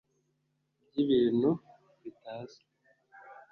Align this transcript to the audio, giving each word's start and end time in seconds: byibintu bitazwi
byibintu 0.87 1.49
bitazwi 2.03 2.63